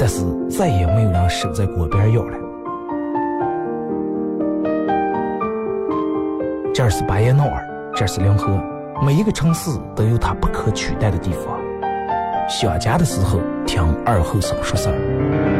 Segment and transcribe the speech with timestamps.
[0.00, 2.38] 但是再也没有人守在锅边咬了。
[6.72, 8.58] 这儿是巴彦淖尔，这儿是临河，
[9.04, 11.60] 每一个城市都有它不可取代的地方。
[12.48, 15.59] 想家的时候，听二后生说事儿。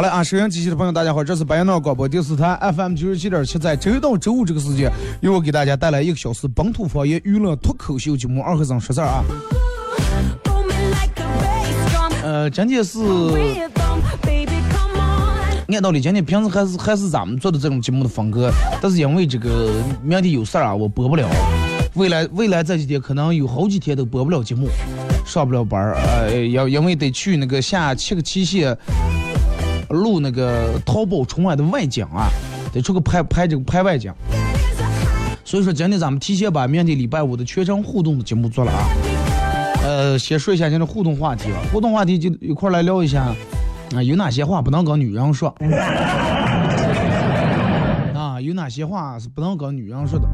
[0.00, 0.24] 好嘞啊！
[0.24, 4.90] 收音机前的朋友，大家好，这是白彦淖尔广播电视台 FM 九十七点七，在周一到周五这个时间，
[5.20, 9.22] 由我给大家带来一个小时本土方言娱乐脱口秀节目《二和尚说事儿》啊。
[12.22, 12.98] 呃，今天是
[15.68, 18.50] 按道理今天平时还是还是咱们做的这种节目的风格，
[18.80, 19.70] 但是因为这个
[20.02, 21.28] 明天有事儿啊，我播不了。
[21.92, 24.66] 未来未来这几天可能有好几天都播不了节目，
[25.26, 28.74] 上不了班儿，呃，因因为得去那个下七个期限。
[29.90, 32.28] 录那个淘宝春晚的外景啊，
[32.72, 34.12] 得出个拍拍这个拍外景，
[35.44, 38.88] 所以说今天咱们提前把明天礼拜五的全程互动的节目做了啊。
[39.82, 43.34] 呃，先说一下今天互动话题吧，互动话题就一块来聊一下
[43.94, 45.48] 啊，有哪些话不能跟女人说？
[48.14, 50.28] 啊，有哪些话是不能跟女人说的？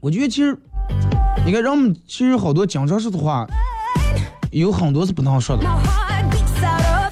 [0.00, 0.58] 我觉得其实，
[1.46, 3.46] 你看人们其实好多讲真实的话，
[4.50, 5.64] 有很多是不能说的。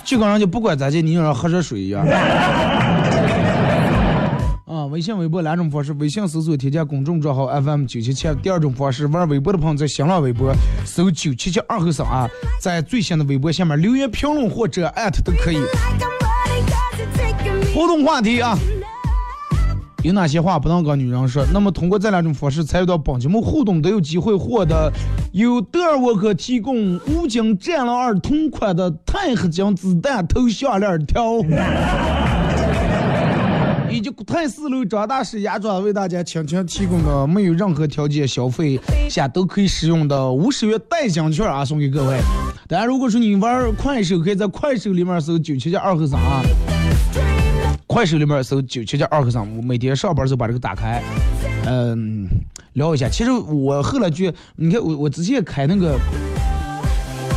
[0.04, 2.04] 就跟人家不管咋地，你让人喝热水一样。
[4.66, 10.54] 啊，微信、微博两种方式：微信搜索添加公众账号 FM 九七七；第二种方式，玩微博的朋友在新浪微博
[10.84, 12.28] 搜九七七二和尚啊，
[12.60, 15.58] 在最新的微博下面留言评论或者艾特都可以。
[17.74, 18.56] 互动话题啊。
[20.02, 21.44] 有哪些话不能跟女人说？
[21.52, 24.90] 那么通过这两种方式参与到本节目互动，都有机会获得
[25.32, 31.40] 由德尔沃克提供五金战狼二同款的钛合金子弹头项链条，
[33.90, 38.80] 以及泰四楼张大师牙庄为大家倾情提供的没有任何条件消费
[39.10, 42.18] 下都可以使用的五十元代金券啊，送给各位。
[42.66, 46.40] 当然，如果说你玩快手，可以在快手里面搜九七七二和三啊。
[47.90, 51.02] 快手里面搜九七七二和尚，我每天上班时候把这个打开，
[51.66, 52.24] 嗯，
[52.74, 53.08] 聊一下。
[53.08, 55.98] 其实我后来就，你看我我之前开那个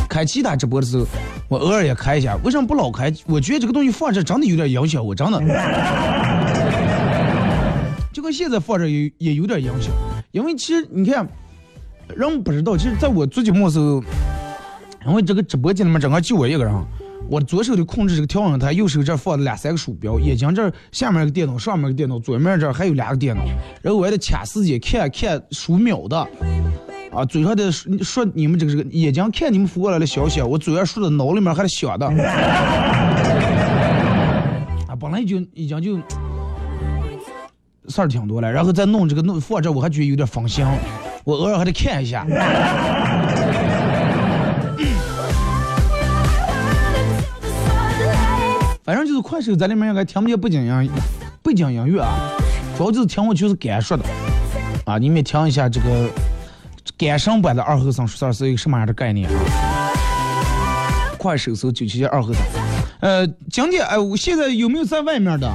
[0.08, 1.04] 开其他直播的时候，
[1.48, 2.36] 我偶尔也开一下。
[2.44, 3.12] 为什么不老开？
[3.26, 5.42] 我觉得这个东西放着真的有点影响我，真的。
[8.14, 9.92] 就跟现在放着也也有点影响，
[10.30, 11.26] 因为其实你看，
[12.14, 14.00] 人不知道，其实在我做节目的时候，
[15.04, 16.72] 因为这个直播间里面整个就我一个人。
[17.26, 23.42] 我左手的控制这个调音台，右手这放了两三个鼠标，眼睛这儿下面一个电脑，上面一个电脑，左面这儿还有两个电脑，
[23.82, 26.18] 然后我还得掐时间看看数秒的，
[27.10, 32.06] 啊，嘴上的说你们这个这个眼睛看你们发过来的消息，我嘴上说的脑里面还得想的，
[34.86, 35.96] 啊，本来就已经就
[37.88, 40.66] 事儿挺多了，然后再弄这个弄放这，我还觉得有点风险，
[41.24, 42.24] 我偶尔还得看一下。
[48.84, 50.90] 反正就是快手在里面应该听不见背景音
[51.42, 52.30] 背景音乐啊，
[52.76, 54.04] 主要就是听我就是干说的
[54.84, 56.10] 啊，你们听一下这个
[56.98, 59.90] 干声版的二和尚说事是一个什么样的概念啊？
[61.16, 62.42] 快手搜九七七二和尚，
[63.00, 65.50] 呃，今天哎，我现在有没有在外面的，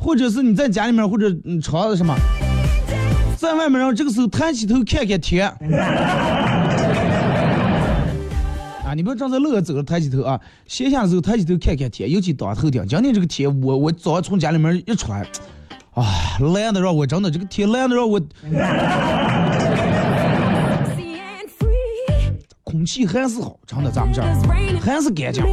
[0.00, 2.16] 或者是你在家里面或者嗯吵的什么，
[3.36, 5.54] 在外面然后这个时候抬起头看看天。
[8.96, 10.40] 啊，你不要正在路上走，抬起头啊！
[10.66, 12.88] 闲下的时候抬起头看看天，尤其当头天。
[12.88, 15.26] 今天这个天，我我早上从家里面一出来，
[15.92, 18.18] 啊，蓝的让我真的这个天蓝的让我，
[22.64, 25.44] 空气还是好，真的咱们这儿还是干净。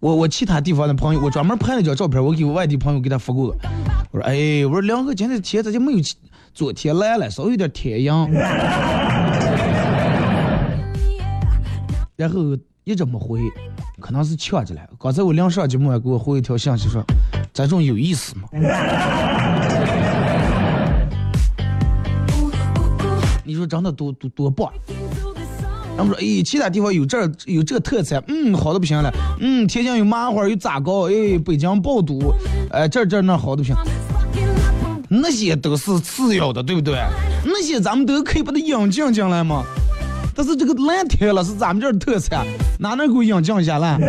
[0.00, 3.54] 我我其他地方的朋友，我专门拍了张照片，我给我外地朋友给他发过。
[4.10, 5.98] 我说，哎，我说梁哥今天天咋就没有
[6.52, 8.28] 昨天蓝了，稍微有点天阳。
[12.16, 13.40] 然后一直没回，
[14.00, 14.80] 可能是呛着了。
[14.98, 17.02] 刚才我临上节目还给我回一条信息说
[17.52, 18.48] ：“这种有意思吗？”
[23.44, 24.72] 你说真的多多多棒！
[25.96, 29.12] 他们说：“哎，其他地方有这有这特产，嗯，好的不行了。
[29.40, 32.32] 嗯，天津有麻花，有炸糕，哎，北京爆肚，
[32.70, 33.74] 哎，这这那好的不行。
[35.08, 36.94] 那些都是次要的，对不对？
[37.44, 39.64] 那些咱们都可以把它引进进来嘛。”
[40.34, 42.46] 但是这个蓝天了是咱们这儿的特产，
[42.78, 43.98] 哪能给我引进一下来？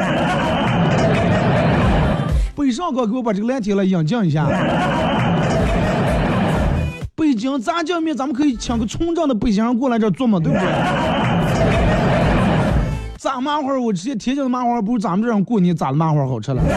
[2.56, 4.48] 北上广给我把这个蓝天了引进一下。
[7.16, 10.68] 北京炸酱面，咱们可以请个村长的北京人过来这儿做嘛，对不对？
[13.18, 16.62] 炸麻花，我直接天津的麻花不如咱们这样过年炸的麻花好吃了。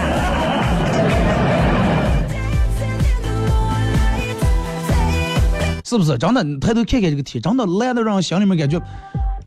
[5.85, 6.19] 是不是？
[6.19, 8.81] 真的，抬头看看这个天，真的蓝的让人心里面感觉。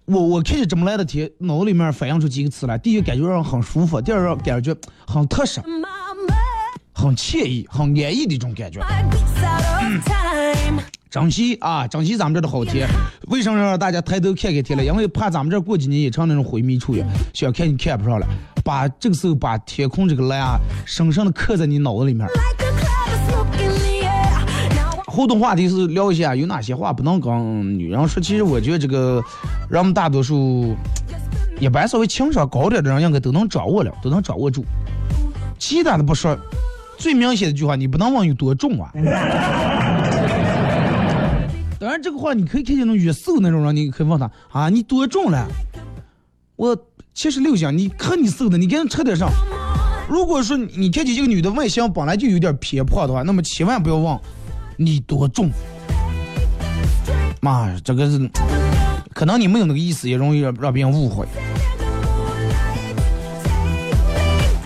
[0.09, 4.75] 我我看见这么蓝的天，脑子里面反映出几个词来：第一，感觉让人很舒服；第二，感觉
[5.06, 5.61] 很踏实、
[6.91, 8.81] 很惬意、很安逸的一种感觉。
[11.11, 12.88] 珍惜啊，珍惜咱们这的好天。
[13.27, 14.83] 为什么让大家抬头看看天了？
[14.83, 16.95] 因为怕咱们这过几年也成那种灰迷处，
[17.35, 18.25] 想看你看不上了。
[18.63, 20.57] 把这个时候把天空这个蓝啊，
[20.88, 22.27] 深深的刻在你脑子里面。
[25.19, 28.24] 互动话题是聊一下有哪些话不能跟女人说。
[28.24, 29.21] 其实我觉得这个，
[29.69, 30.74] 人们大多数
[31.60, 34.63] 一般稍微情商高点的人应该都能掌握了，都能掌握住。
[35.57, 36.39] 其他的不说，
[36.98, 38.93] 最明显的一句话，你不能问有多重啊。
[41.77, 45.46] 当然这个话你可以看见那种越瘦那种人，你可以问他啊，你多重了？
[46.55, 46.74] 我
[47.13, 49.29] 七十六斤，你看你瘦的，你赶紧吃点上。
[50.08, 54.17] 如果说你看见这个女的外形本来就有点偏胖的话，那么千万不要问。
[54.81, 55.51] 你多重？
[57.41, 58.31] 妈呀，这个是
[59.13, 61.27] 可能你没有那个意思，也容易让让别人误会。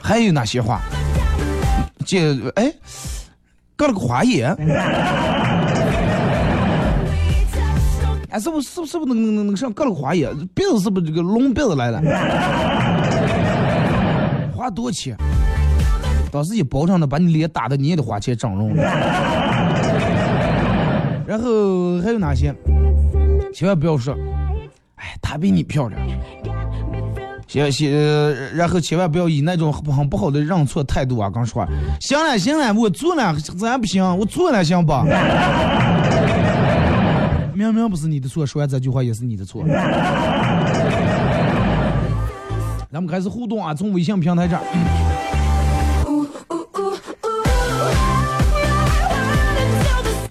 [0.04, 0.82] 还有哪些话？
[2.06, 2.72] 这哎，
[3.76, 4.56] 割了个花眼。
[8.30, 10.30] 哎，是不是不是不是那个那个那个上割了个花眼？
[10.54, 12.00] 鼻子是不是这个隆鼻子来了？
[14.56, 15.18] 花多少钱？
[16.34, 18.82] 当时一包上的，把你脸打的，你也得花钱整容了。
[21.28, 22.52] 然后还有哪些？
[23.54, 24.16] 千万不要说，
[24.96, 26.02] 哎，她比你漂亮。
[27.48, 31.64] 行行，然后千万不要以那种很不好的认错态度啊，刚说。
[32.02, 34.92] 行了行了，我错了，咱不行，我错了，行不？
[37.54, 39.64] 明明不是你的错，说完这句话也是你的错。
[42.92, 44.62] 咱们开始互动啊，从微信平台这儿。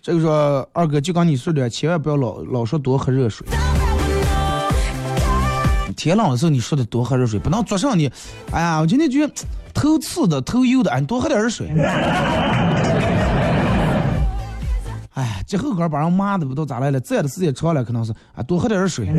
[0.03, 3.47] 这个说二哥就刚你说的，千万不要老老说多喝热水。
[5.97, 8.11] 天冷的时候你说的多喝热水，不能做上你。
[8.51, 11.69] 哎呀，我今天觉得特头刺的、头油的，你多喝点热水。
[15.15, 16.99] 哎，这后边把人骂的不知道咋来了？
[16.99, 19.07] 这的时间长了，可能是啊，多喝点热水。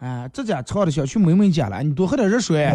[0.00, 2.66] 哎，这家吵的想去妹妹家了，你多喝点热水。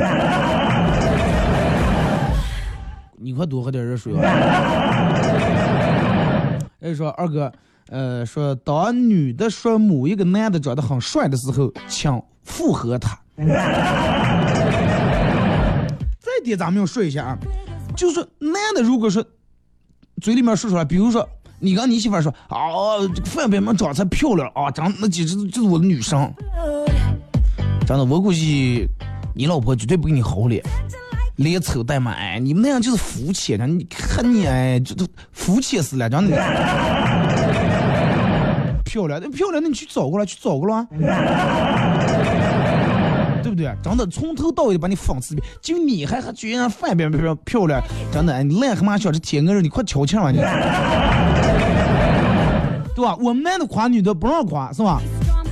[3.22, 4.14] 你快多喝点热水。
[6.82, 7.52] 哎，说二哥，
[7.90, 12.10] 呃，说当女的说某一个男的长得很帅的时候，请
[12.44, 13.20] 附和他。
[16.22, 17.38] 这点咱们要说一下啊，
[17.96, 19.22] 就是男的如果说
[20.22, 21.28] 嘴里面说出来，比如说
[21.60, 22.58] 你跟你媳妇说，啊，
[23.14, 26.18] 这个范冰冰长得漂亮啊，长那简直就是我的女神。
[27.86, 28.88] 真的，我估计
[29.36, 30.64] 你老婆绝对不给你好脸。
[31.40, 33.66] 连丑带美，你们那样就是肤浅的。
[33.66, 36.36] 你看你，哎，这都肤浅死了，真的。
[38.84, 40.86] 漂亮，那漂亮，那你去找过来，去找过来，
[43.42, 43.74] 对不对？
[43.82, 47.82] 真的，从头到尾把你讽刺一遍，就你还还居然范冰冰漂亮，
[48.12, 50.40] 真的，你癞蛤蟆想吃天鹅肉，你快瞧瞧吧你，
[52.94, 53.16] 对吧？
[53.22, 55.02] 我们男的夸女的不让夸，是吧？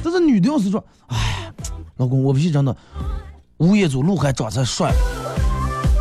[0.03, 1.50] 但是女的要是说，哎，
[1.96, 2.75] 老公，我不是真的，
[3.58, 4.91] 吴彦祖鹿晗长得帅。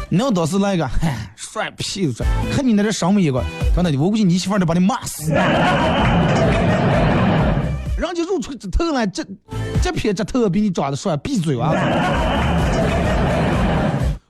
[0.08, 2.24] 你要倒是来一个，嗨，帅屁帅！
[2.52, 3.42] 看你那这上面一个，
[3.74, 5.32] 真的，我估计你媳妇得把你骂死。
[7.98, 9.24] 人家入出头来，这
[9.82, 11.74] 这撇这头比你长得帅，闭嘴吧！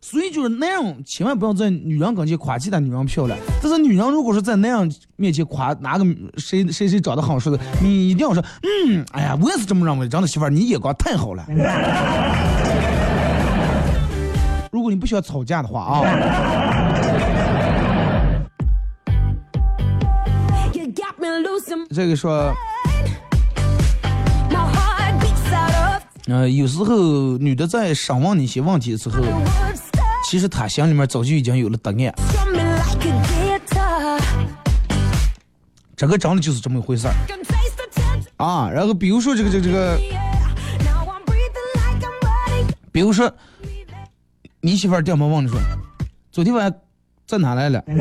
[0.00, 3.38] 所以就是那样，千万不要在女人跟前夸其他女人漂亮。
[3.60, 6.06] 但是女人如果说在那样面前夸哪个
[6.38, 10.08] 谁谁谁长得好说的，你一定要说，嗯，哎呀，我也是这么认为。
[10.08, 11.44] 长的媳妇儿，你眼光太好了。
[14.76, 16.04] 如果你不需要吵架的话啊，
[21.94, 22.54] 这个说，
[26.28, 29.16] 呃，有时候女的在审问你一些问题的时候，
[30.28, 32.14] 其实她心里面早就已经有了答案。
[35.96, 37.14] 这个真的就是这么一回事儿
[38.36, 38.68] 啊。
[38.70, 39.98] 然后比如说这个这个这个，
[42.92, 43.32] 比如说。
[44.66, 45.60] 你媳妇儿电话问你说，
[46.32, 46.76] 昨天晚上
[47.24, 47.78] 在哪来了？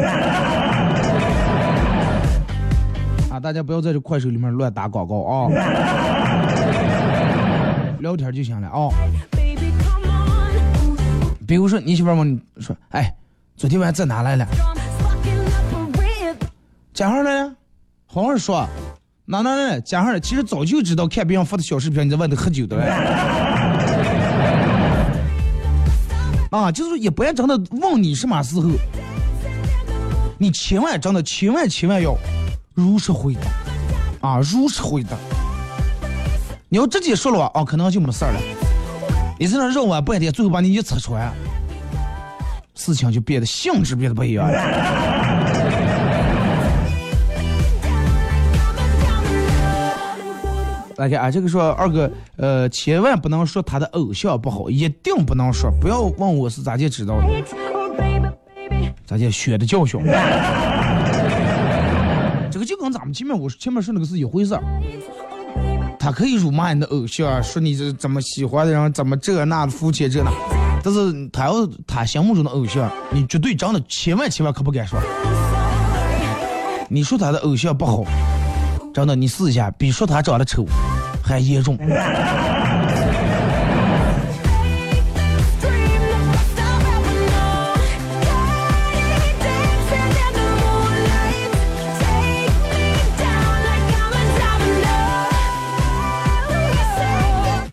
[3.30, 5.48] 啊，大家不要在这快手里面乱打广告啊，
[8.02, 8.90] 聊天就行了啊。
[11.48, 13.14] 比如说你媳妇儿问你说，哎，
[13.56, 14.48] 昨天晚上在哪来了？
[16.96, 17.54] 加上来了，
[18.08, 18.68] 好好说，
[19.26, 19.82] 哪哪来了？
[19.82, 23.45] 加上来，其实早就知道看别人发的小视频，你在外头喝酒的了。
[26.52, 28.70] 啊，就是也不要真的问你什么时候，
[30.38, 32.16] 你千万真的千万千万要
[32.74, 35.18] 如实回答，啊，如实回答。
[36.70, 38.40] 你要直接说了啊，可能就没事儿了。
[39.40, 41.34] 你在那绕啊半天，最后把你一拆穿，
[42.74, 45.25] 事情就变得性质变得不一样了。
[50.98, 57.28] 来看啊，这个说二哥，呃，千万不能说他的偶像不好，一定不能说，不要问我是咋就知道的，
[59.06, 60.02] 咋就血的教训。
[62.50, 64.64] 这个就跟咱们前面我前面说那个是一回事儿。
[66.00, 70.32] 他可以辱骂你的偶像，说你这怎么喜欢的人怎么这那的肤浅这那，
[70.82, 74.98] 但是他要他心目中的偶像，你绝对真的千万千万可不敢说。
[76.88, 78.06] 你说他的偶像不好。
[78.96, 80.66] 真的，你试一下，比说他长得丑
[81.22, 81.78] 还严重。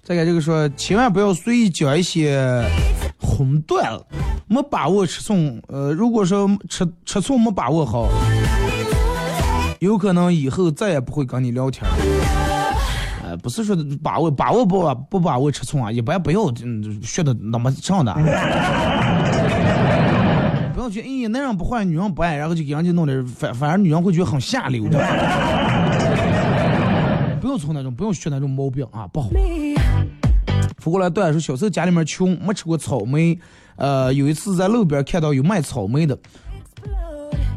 [0.03, 2.65] 再给这个说，千万不要随意讲一些
[3.21, 4.05] 荤段了，
[4.49, 5.63] 没把握尺寸。
[5.69, 8.09] 呃，如果说尺尺寸没把握好。
[9.83, 11.85] 有可能以后再也不会跟你聊天。
[13.25, 16.43] 呃，不是说把握把握不不把握尺寸啊，一般不要
[17.03, 18.15] 学的那么上的。
[20.73, 24.99] 不要觉得哎，男人不坏，女人不爱，然后就给人家弄点反反而女人会觉得很下流的。
[27.41, 29.31] 不要从那种不用学那种毛病啊，不好。
[30.79, 33.37] 扶过来段说小时候家里面穷，没吃过草莓。
[33.75, 36.17] 呃，有一次在路边看到有卖草莓的，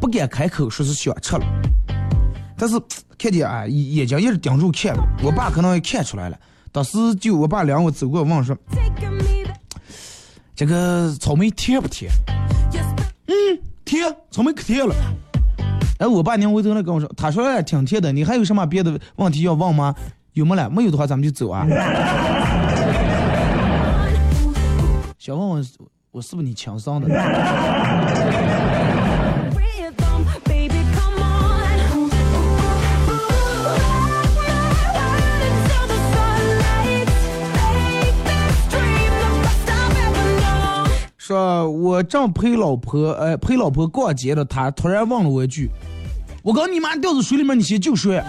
[0.01, 1.45] 不敢开口说是想吃了。
[2.57, 2.79] 但是
[3.17, 6.37] 看见啊，眼睛一直盯住看，我爸可能也看出来了。
[6.71, 8.57] 当时就我爸领我走过问说
[10.55, 12.11] ：“这个草莓甜不甜？”
[13.27, 13.33] 嗯，
[13.85, 14.93] 甜，草莓可甜了。
[15.99, 19.95] 哎，我爸娘回头来跟我说：“他说了挺甜的，你还有什么别的问题要问吗？
[20.33, 20.69] 有没了？
[20.69, 21.65] 没有的话咱们就走啊。”
[25.17, 25.65] 想问问
[26.11, 27.07] 我是不是你亲生的？
[41.27, 45.71] 说我正陪老婆，呃，陪老婆逛街的，她突然问了我一句
[46.45, 48.21] ：“我刚你妈掉到水里面，你先救谁？”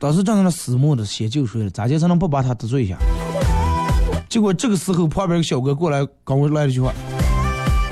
[0.00, 2.96] 当时正在那死木的先救谁了，咋就才能不把她得罪一下？
[4.30, 6.90] 结果这个时候旁边有个小哥过来跟我来了一句话：“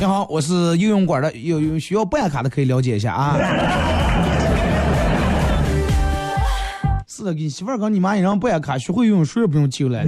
[0.01, 3.37] 你好，我是游泳馆的，有有需要办卡的可以了解一下啊。
[7.07, 10.03] ”是的，给你媳妇儿跟你妈一样办卡，学会游泳谁也不用救了。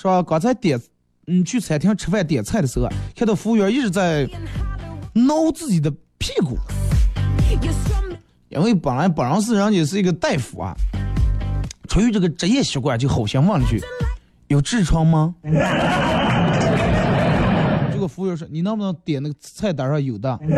[0.00, 0.22] 是吧？
[0.22, 0.80] 刚才点，
[1.26, 4.26] 嗯，去餐厅吃饭点菜的时候啊，看到服务员一直在
[5.12, 6.56] 挠自己的屁股，
[8.48, 10.74] 因为本来本人是人家是一个大夫啊，
[11.86, 13.78] 出于这个职业习惯，就好心问了句
[14.48, 15.34] ：“有痔疮吗？”
[17.92, 20.48] 这个服务员说：“你能不能点那个菜单上有的 You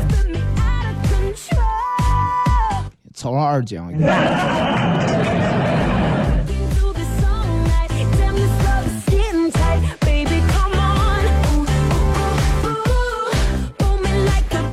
[0.00, 2.88] spin me out of control.
[3.12, 3.78] 炒上二斤。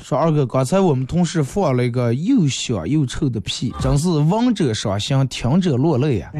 [0.09, 6.31] 说二哥，刚才我们同事放了一个又香又臭的屁，真是闻者伤心，听者落泪呀、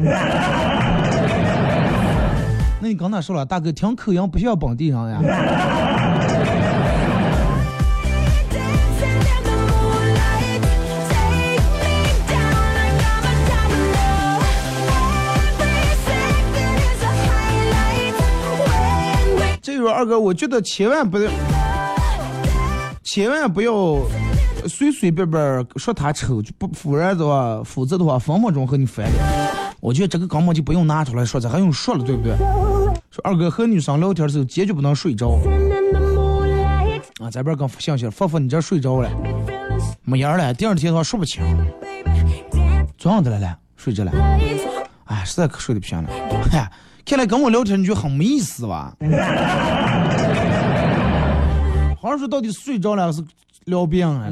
[2.80, 5.20] 那你刚才说了，大哥听口音不像本地人呀。
[8.50, 10.62] dancing in the moonlight.
[11.06, 14.10] Take me down like I'm a domino.
[15.62, 18.18] Every second is a highlight.
[18.58, 21.30] When we 这个二哥，我觉得千万不要，
[23.12, 23.72] 千万不要
[24.68, 29.20] 随随便便说他丑，就不不然的话，否则的话分分钟和你翻脸。
[29.80, 32.36] 我觉得这个根本就不用拿出来说，这还用说了，对不对？
[33.10, 37.28] 说二哥和女生聊天的时候，坚决不能睡着 in the moonlight, 啊！
[37.28, 39.10] 这边刚发信息了，发发你这睡着了，
[40.04, 40.54] 没影了。
[40.54, 41.42] 第二天的话说不清
[41.80, 44.12] ，baby, dance 昨晚的来了，睡着了。
[45.06, 46.08] 哎，实在可睡得不行了。
[46.48, 46.70] 嗨，
[47.04, 48.94] 看来跟我聊天你就很没意思吧？
[52.02, 53.22] 好像说到底睡着了还是
[53.66, 54.30] 聊病了？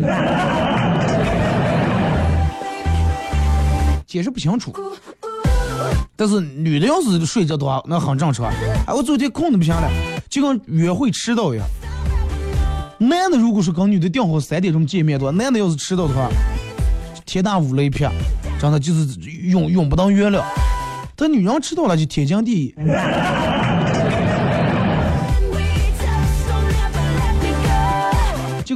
[4.07, 4.75] 解释不清楚。
[6.17, 8.47] 但是女的要是睡着的话，那很正常。
[8.87, 9.87] 哎，我昨天困得不行了，
[10.31, 11.67] 就跟约会迟到一样。
[12.99, 16.27] 男的如果说跟女的定好三点钟见面的话，男的要是迟到的话，
[17.27, 18.07] 天打五雷劈，
[18.59, 20.43] 真的就是永永不当原谅。
[21.15, 22.75] 但女人迟到了就天经地义。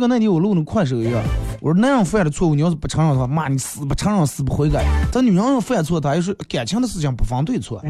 [0.03, 1.23] 跟那天我录那快手一样，
[1.61, 4.85] 我说男人犯的错误，你要是不承认的话，妈你死不承认死不悔改。
[5.13, 7.81] 但女人要犯错，她还是感情的事情不分对错。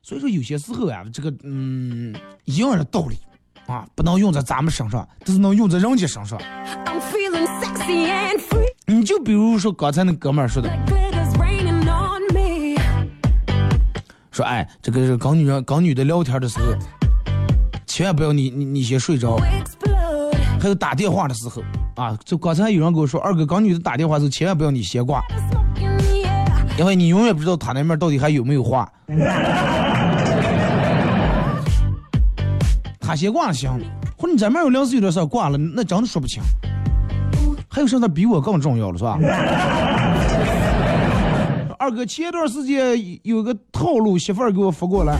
[0.00, 2.14] 所以说有些时候啊，这个嗯
[2.44, 3.18] 一样的道理
[3.66, 6.40] 啊，不能用在咱们身上，但是能用在人家身上。
[8.86, 10.70] 你就比如说刚才那哥们儿说的.
[14.30, 16.66] 说哎，这个是跟女人跟女的聊天的时候，
[17.98, 19.36] 千万不要你你你先睡着。
[20.60, 21.60] 还有打电话的时候
[21.96, 25.20] 啊，就刚才有人跟我说，二哥刚女的打电话的时候，千万不要你先挂，
[26.78, 28.88] 因为你永远不知道他那面到底还有没有话。
[33.00, 33.72] 他先挂了行，
[34.16, 36.40] 或者你这面有临时有点事挂了，那真的说不清。
[37.66, 39.18] 还有事儿比我更重要了，是吧？
[41.80, 45.18] 二哥，前段时间有个套路，媳妇给我发过来，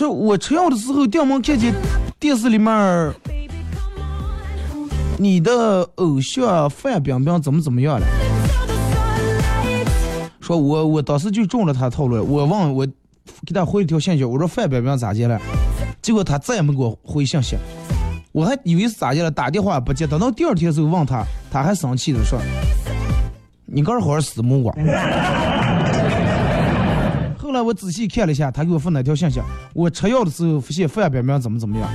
[0.00, 1.74] 说我吃药的时候，掉门看见
[2.18, 3.12] 电视里面
[5.18, 8.06] 你的偶像范冰冰怎么怎么样了。
[10.40, 12.86] 说我我当时就中了他套路，我问我
[13.44, 15.38] 给他回了条信息，我说范冰冰咋接了？
[16.00, 17.58] 结果他再也没给我回信息，
[18.32, 22.40] 我还以为是咋接了，打电话不接，等到第二天的时候问他，他还生气的说
[23.68, 24.74] ：“你个人好好死木瓜。”
[27.50, 29.40] 后来我仔细看了一下，他给我发那条信息？
[29.74, 31.90] 我吃药的时候发现范冰冰怎么怎么样。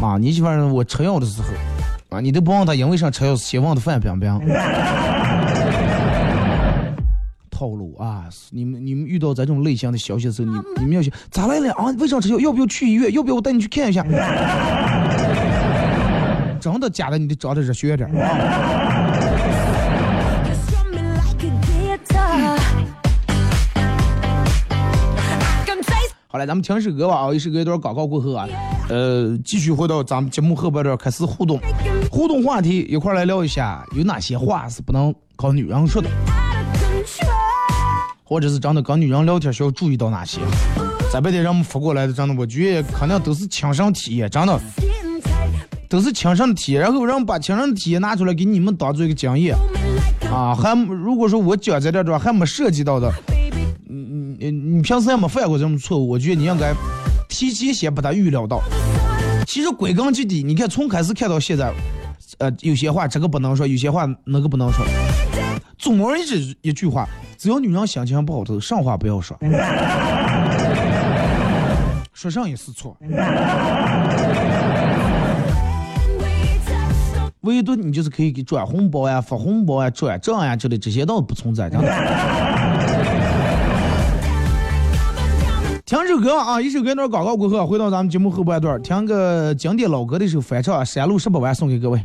[0.00, 1.48] 妈，你媳妇儿我吃药的时候
[2.10, 4.30] 啊，你都不问他因为啥吃药，先问的范冰冰。
[7.50, 8.26] 套路啊！
[8.50, 11.86] 你们你们遇到这种类型的消息的时候，你你们要想咋来了啊？
[11.98, 12.38] 为啥吃药？
[12.38, 13.12] 要不要去医院？
[13.12, 14.04] 要不要我带你去看一下？
[16.60, 17.18] 真的假的？
[17.18, 18.08] 你得长得热血点！
[26.30, 27.32] 好了，咱们听首歌吧啊！
[27.32, 28.46] 一首歌一段广告过后啊，
[28.90, 31.58] 呃，继续回到咱们节目后半段开始互动。
[32.12, 36.10] 互动话题一块儿来聊一下，有哪些话是不能跟女人说的，
[38.24, 40.38] 或者是真的跟女人聊天需要注意到哪些？
[41.10, 44.60] 在别的人们发过来的，真的我觉得肯定都是亲身体验，真的
[45.88, 49.56] 都是亲身体验，然后让把亲身体验拿出来给你们当做一个经验
[50.30, 50.54] 啊。
[50.54, 53.10] 还如果说我讲在这儿还没涉及到的，
[54.78, 56.72] 你平时也没犯过这种错误，我觉得你应该
[57.28, 58.62] 提前先把它预料到。
[59.44, 61.72] 其实归根结底，你看从开始看到现在，
[62.38, 64.86] 呃，有些话这个不能说，有些话那个不能说。
[65.76, 69.36] 总而言之一句话，只要女人心情不好头，上话不要说，
[72.14, 72.96] 说上也是错。
[77.40, 81.68] 唯独你就是可以给转红包呀、发红包呀、转账呀之类，这些倒不存在。
[81.68, 82.67] 真的。
[85.88, 92.04] 听首歌啊，一首歌一段广告过后，回到咱们节目后半段，听个经典老歌的时候翻唱《山路十八弯》，送给各位。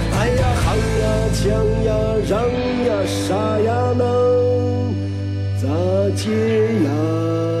[0.21, 1.03] 哎呀喊呀
[1.33, 1.49] 抢
[1.83, 1.89] 呀
[2.29, 2.31] 嚷
[2.85, 4.93] 呀啥呀能
[5.57, 5.67] 咋
[6.15, 6.29] 接
[6.83, 7.60] 呀？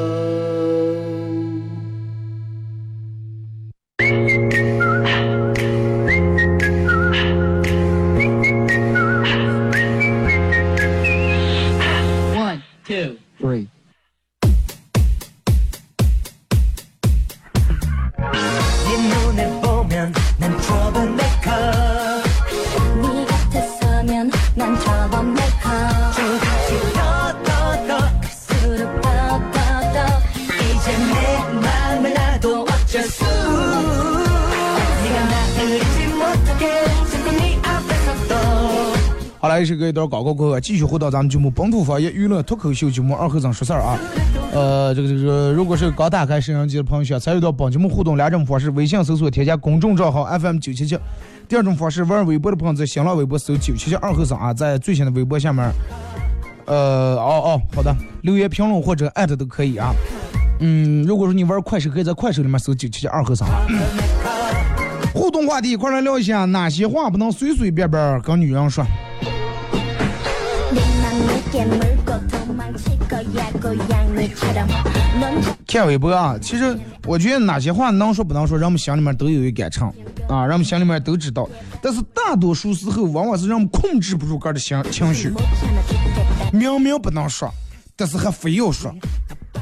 [39.91, 43.99] 一段广告过后，继续回到咱们节目本土方言娱乐脱口秀节目二和尚说事儿啊。
[44.53, 50.95] 呃，这个这个，如果是刚打开摄像机的朋友，想参与到本节目互动两种方式：微信搜索添加公众账号 FM 九七七；
[51.47, 55.69] 第二种方式，玩微博的朋友在新浪微博搜九七七二和尚啊，在最新的微博下面，
[56.67, 59.93] 呃，哦哦，好的，留言评论或者艾特都可以啊。
[60.61, 63.45] 嗯，如果说你玩快手，可以在快手里面搜九七七二和尚。
[65.13, 68.85] 互动话题，快来聊一下哪些话不能随随便便跟女人说。
[75.67, 79.93] 看微博啊，其实我觉得哪些话能说不能说，人们心里面都有一杆秤
[80.29, 81.49] 啊，人们心里面都知道。
[81.81, 85.33] 但是大多数时候，往往是人们控制不住个的情情绪，
[86.53, 87.51] 明明不能说，
[87.97, 88.93] 但是还非要说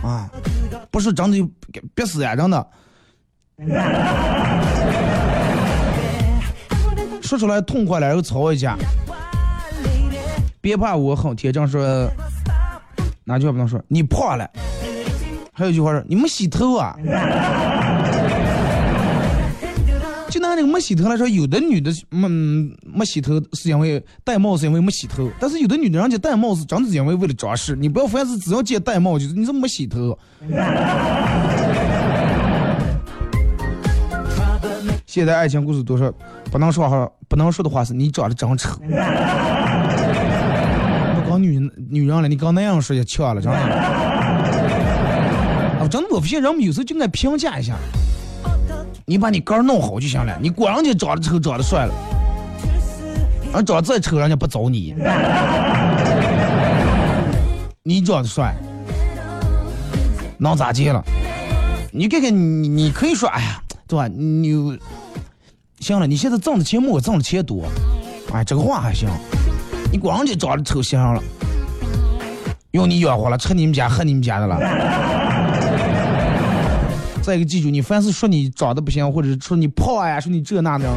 [0.04, 0.30] 啊，
[0.92, 1.50] 不是真的
[1.96, 2.68] 憋死呀，真的。
[7.22, 8.78] 说出来痛快了，又吵一架。
[10.62, 12.10] 别怕我很天真说，
[13.24, 13.82] 哪句话不能说？
[13.88, 14.50] 你胖了。
[15.54, 16.96] 还有句话说，你没洗头啊。
[20.30, 22.28] 就拿那个没洗头来说，有的女的没
[22.84, 27.76] 没洗头是因为戴帽是因为没洗头，但是有的女的人家戴帽子真的是因为为了装饰。
[27.76, 30.18] 你不要凡是只要见戴帽，就是你怎么没洗头？
[35.08, 36.14] 现在爱情故事都说
[36.52, 38.80] 不能说话，不能说的话是你长得真丑。
[41.50, 43.58] 女女人了，你刚那样说也巧了，真的。
[45.80, 47.76] 啊，真的我发现人们有时候就爱评价一下，
[49.06, 51.94] 你把你杆儿弄好就行了，你管人家长得丑长得帅了，
[53.54, 54.94] 人长得再丑人家不找你，
[57.82, 58.54] 你长得帅，
[60.38, 61.04] 能咋地了？
[61.92, 64.08] 你看看你，你可以说，哎呀，对吧？
[64.08, 64.78] 你
[65.80, 67.66] 行了，你现在挣的钱没我挣的钱多，
[68.34, 69.10] 哎，这个话还行。
[69.92, 71.24] 你光人家长得丑行了，
[72.72, 74.60] 用你养活了，吃你们家喝你们家的了。
[77.22, 80.90] 再一个，记住，你凡是说你长得不行，或者说你胖呀，说你这那的，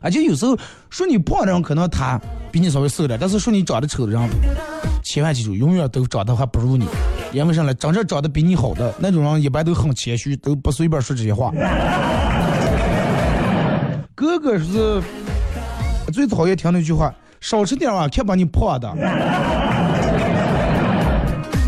[0.00, 0.56] 而且有时候
[0.88, 4.28] 说你胖的人，可能他比你稍微瘦点，但是说你长得丑的人，
[5.04, 6.86] 千万记住，永远都长得还不如你。
[7.32, 7.74] 因为啥呢？
[7.74, 11.52] 真正长得比你好的那种人，一般都很谦虚，都不随便说这些话。
[14.14, 15.02] 哥哥是
[16.12, 18.88] 最讨厌听那句话，少吃点啊，看把你胖的。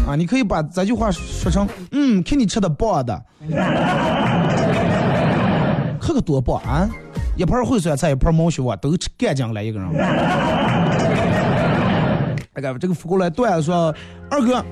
[0.09, 3.23] 啊，你可以把这句话说成，嗯，看你吃的棒的，
[6.01, 6.89] 可可多棒啊！
[7.37, 9.87] 一盘烩酸菜，一盘毛血旺，都吃干净了一个人。
[12.55, 13.95] 那个这个过来段子说，
[14.31, 14.65] 二哥，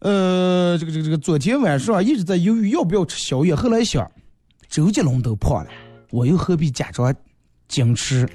[0.00, 4.10] 呃，这个这个这个昨天晚上一直在犹豫要不要吃宵夜，后来想，
[4.68, 5.70] 周杰伦都胖了，
[6.10, 7.14] 我又何必假装
[7.68, 8.28] 矜持？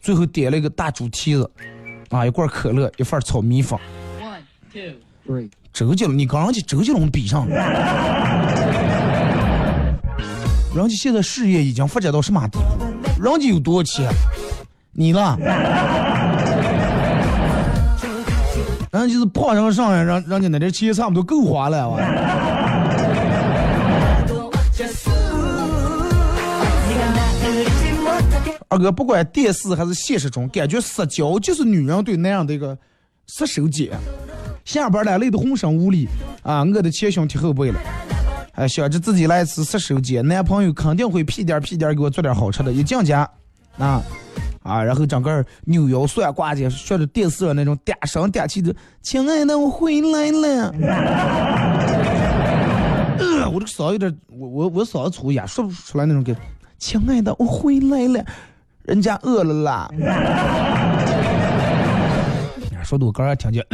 [0.00, 1.50] 最后点了一个大猪蹄子，
[2.10, 3.80] 啊，一罐可乐，一份炒米粉。
[4.20, 5.48] One, two, three.
[5.72, 7.56] 周杰伦，你跟人家周杰伦比上了，
[10.74, 13.22] 人家现在事业已经发展到什么地步？
[13.22, 14.06] 人家有多少钱？
[14.92, 15.38] 你呢？
[18.90, 21.98] 人家就是胖上上来，让人家那点钱差不多够花了，哇！
[28.68, 32.76] 二哥，不管电视还是现实中，感觉撒娇就是女人对男人的一个
[33.26, 33.90] 杀手锏。
[34.64, 36.08] 下班了，累得浑身无力
[36.42, 37.78] 啊，饿得前胸贴后背了，
[38.52, 42.72] 还，想着自己来一次杀手锏，男朋友肯定会屁颠屁颠给我做点好吃的。
[42.72, 43.28] 一进家，
[43.78, 44.00] 啊，
[44.62, 50.74] 啊，然后整个扭腰算挂件，学着电视上那种嗲声嗲气的，亲爱的，我回来了。
[53.52, 56.40] 我这个嗓子有点，我我我嗓子粗哑，说不出来那种感觉。
[56.78, 58.24] 亲爱的，我回来了，
[58.84, 59.90] 人家饿了啦。
[62.92, 63.64] 说的我刚才听见，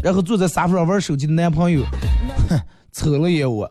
[0.00, 1.82] 然后坐在沙发上玩手机的男朋友，
[2.48, 2.56] 哼，
[2.92, 3.68] 瞅了一眼我，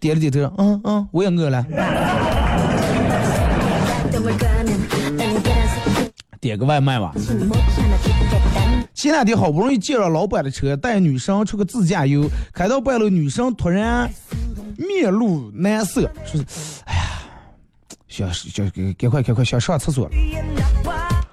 [0.00, 1.64] 点了点头，嗯嗯，我也饿了。
[6.40, 7.12] 点个外卖吧。
[8.92, 14.10] 前两天好不容易借着老板的车带女生出个自驾游，开到半路，女生突然
[14.76, 16.40] 面露难色，说
[16.86, 17.02] ：“哎呀，
[18.08, 20.12] 想想赶快赶快想上厕所了。”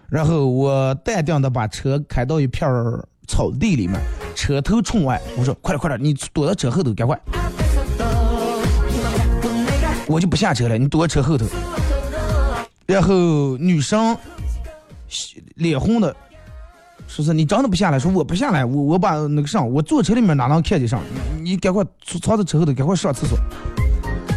[0.10, 4.00] 然后我淡定的把车开到一片儿草地里面，
[4.36, 7.20] 车头冲外，我说：“快点快点，你躲到车后头，赶快！”
[10.08, 11.46] 我就不下车了，你躲车后头。
[12.88, 14.18] 然后女生
[15.54, 16.16] 脸红的，
[17.08, 18.00] 说是你真的不下来？
[18.00, 21.00] 说我不下来，我我把那个上，我坐车里面哪能看得上？
[21.44, 21.86] 你赶快
[22.20, 23.38] 藏在车后头，赶快上厕所。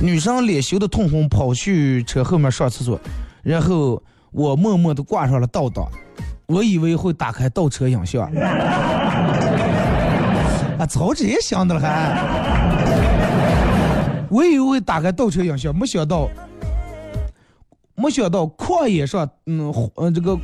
[0.03, 3.01] 女生脸羞得通红，跑去车后面上厕所，
[3.43, 4.03] 然后
[4.33, 5.87] 我默默的挂上了倒档，
[6.47, 8.25] 我以为会打开倒车影像，
[10.79, 11.89] 啊，早这想的了还，
[14.29, 16.29] 我以为会打开倒车影像，没想到。
[17.95, 20.37] 没想到旷野上，嗯嗯，这个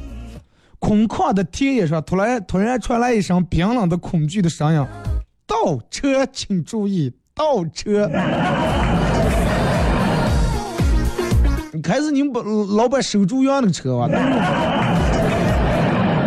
[0.79, 4.87] 空旷的田野上，突然突然传来一声冰冷的恐惧的声音
[5.48, 8.09] ：“倒车，请注意，倒车！”
[11.82, 12.40] 开始你们把
[12.74, 14.08] 老板收住院那个车吧，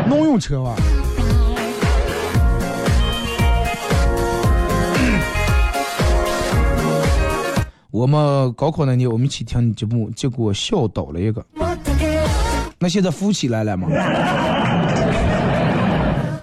[0.08, 0.76] 农用车吧。
[7.92, 11.46] 我们高考那年，我们一起听你节目，结果笑倒了一个。
[12.80, 13.88] 那现在扶起来了吗？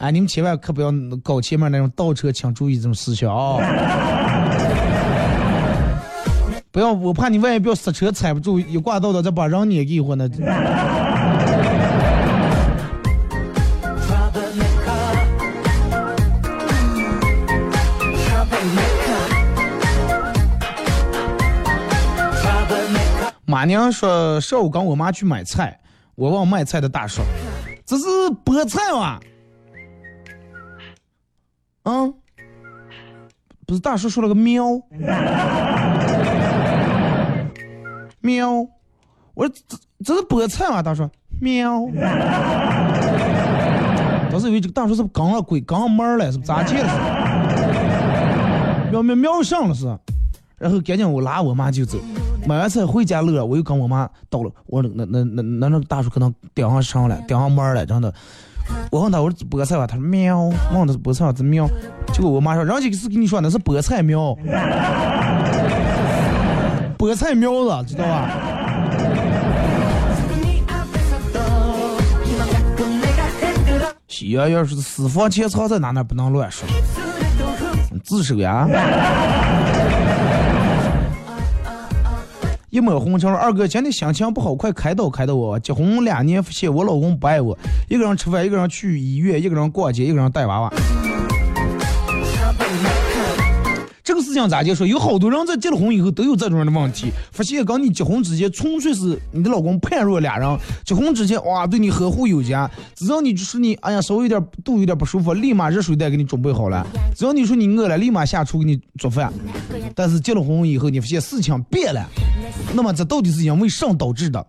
[0.01, 0.93] 哎，你们千万可不要
[1.25, 3.59] 搞前面那种倒车，请注意这种思想啊！
[6.79, 10.29] 不要，我怕你万一不要刹车踩不住，一挂倒了再把人碾给我那。
[23.45, 25.81] 马娘说上午跟我妈去买菜，
[26.15, 27.23] 我问卖菜的大叔
[27.85, 28.05] ：“这是
[28.45, 29.19] 菠菜吗？”
[31.83, 32.15] 嗯，
[33.67, 34.81] 不是大叔说了个喵，
[38.29, 38.51] 喵，
[39.33, 40.83] 我说这这是菠菜吗？
[40.83, 41.09] 大叔
[41.41, 41.87] 喵，
[44.31, 46.89] 当时以为这个大叔是不是刚了鬼刚上门了，是不是咋地了？
[48.93, 49.87] 喵喵喵上了是，
[50.59, 51.99] 然后赶紧我拉我妈就走。
[52.47, 58.13] 买完菜回家乐，我又跟我妈到了，我说那那那那那大叔可能顶上上了，顶上门了，真的。
[58.93, 61.67] 我问他我说菠菜吧，他说喵，问的是菠菜，这喵。
[62.13, 64.37] 结果我妈说，人家是跟你说那是菠菜苗，
[66.99, 68.29] 菠菜苗子，知道吧？
[74.09, 76.69] 喜洋要是私房钱藏在哪哪不能乱说，
[78.03, 78.67] 自首呀。
[82.71, 85.59] 一抹红尘，二哥今天心情不好，快开导开导我。
[85.61, 87.57] 结婚两年，发现我老公不爱我，
[87.89, 90.73] 一个人吃饭，一个人去医院，一个人逛街，一个人带娃娃。
[94.09, 94.87] 这个事情咋解说？
[94.87, 100.59] 有好多人在结了婚以后都有这种样的问题，发现跟你结婚之前纯粹是你的老公判若两人。
[100.83, 106.87] 结婚之前哇，对你呵护有加，只要你就是你，哎呀，稍微有点肚有点不舒服，立马热水袋给你准备好了。
[107.15, 109.31] 只要你说你饿了，立马下厨给你做饭。
[109.95, 112.09] 但是结了婚以后，你发现事情变了，
[112.73, 114.47] 那么这到底是因为啥导致的？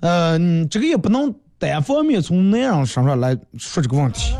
[0.00, 4.34] 呃，这个也不能单方面从男人身上来说这个问题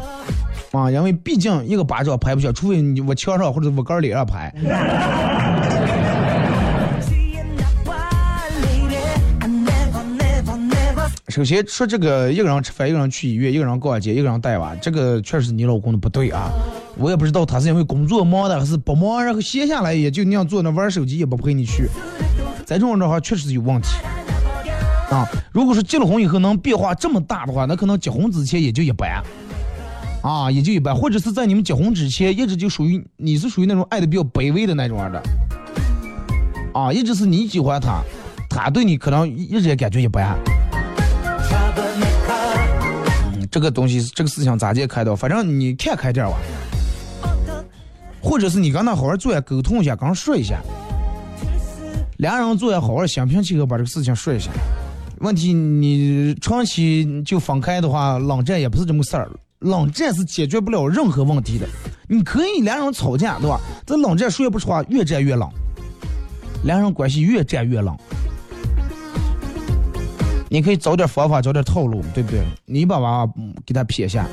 [0.72, 4.51] 啊，因为毕竟一个巴掌拍不响，除非你我墙上或者我个脸上拍。
[11.28, 16.51] 首先说这个，一个人吃饭，一个人去医院，一个人逛街，一个人带娃，这个确实是你老公的不对啊。
[16.97, 21.86] 我也不知道他是因为工作忙的，还是不忙，然后闲下来也就那样坐那玩手机，也不陪你去。
[22.64, 23.88] 在这种的话，确实是有问题
[25.11, 25.28] 啊。
[25.52, 29.22] 如果说结了婚以后能变化这么大的话，那可能结婚之前也就一般
[30.22, 35.22] 啊，也就一般，或者是在你们结婚之前一直就属于你是属于那种爱的比较卑微的那种的
[36.72, 38.02] 啊，一直是你喜欢他，
[38.48, 40.36] 他对你可能一直也感觉一般。
[43.34, 45.16] 嗯这个东西，这个事情咋解开的？
[45.16, 46.36] 反正你看开点吧，
[48.22, 50.61] 或者是你跟他好好坐下沟通一下，跟他说一下，
[52.18, 54.50] 俩人坐下好好心平气和把这个事情说一下。
[55.21, 61.66] 问题你长期就分开的话，冷战也不是这么事儿，冷战是解决不了任何问题的。
[62.09, 63.61] 你可以两人吵架，对吧？
[63.85, 65.47] 这冷战说也不出话，越战越冷，
[66.64, 67.95] 两人关系越战越冷。
[70.49, 72.43] 你可以找点方法，找点套路，对不对？
[72.64, 73.33] 你把娃娃
[73.66, 74.27] 给他撇下，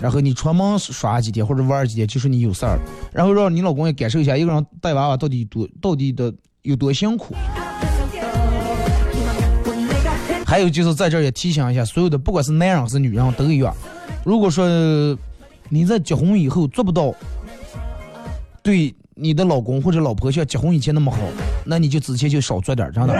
[0.00, 2.78] 然后你出门耍几天或者玩几天，就说你有事儿，
[3.12, 7.34] 然后让你老公也感受一下一个人带娃娃到底多到底的有多辛苦。
[10.50, 13.72] 还有就是在这儿也提醒一下所有的，不管是男人是女人都一样。
[14.24, 14.66] 如果说
[15.68, 17.14] 你在结婚以后做不到
[18.60, 21.18] 对你的老公或者老婆像结婚以前那么好，
[21.64, 23.14] 那你就之前就少做点儿，真的。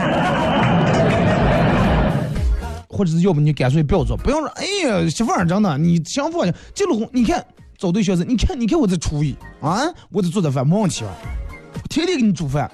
[2.88, 6.40] 或者是要不你干脆不要做，不要说哎呀媳妇儿真的，你想法
[6.74, 7.46] 结了婚，你看
[7.78, 11.10] 找对象子，你看你看我这厨艺啊，我这做的饭没问题吧？
[11.88, 12.68] 天天给你煮饭，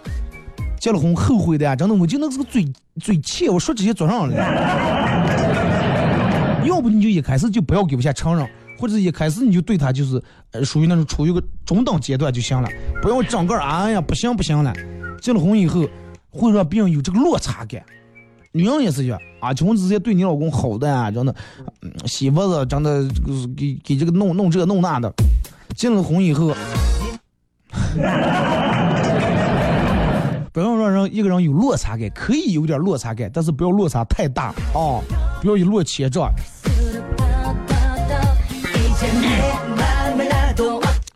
[0.87, 2.64] 结了婚后悔的呀，真的，我就那是个嘴
[3.01, 4.37] 嘴欠，我说这些做上了。
[6.64, 10.22] 要不你就一开始就不要给我下承认，或者一开始你就对他就是
[10.64, 12.68] 属于那种处于个中等阶段就行了，
[13.03, 14.72] 不要整个哎呀不行不行了，
[15.20, 15.84] 结了婚以后
[16.30, 17.82] 会让别人有这个落差感。
[18.53, 21.34] 女人也是一样啊，结婚之前对你老公好的啊，真的，
[21.82, 23.03] 嗯媳妇子真的
[23.57, 25.12] 给给这个弄弄这弄那的，
[25.74, 26.55] 结了婚以后，
[30.57, 35.04] 不要让人一个人有落差感，可以有点落差感，但是不要落差太大啊，
[35.42, 36.32] 不要一落千丈。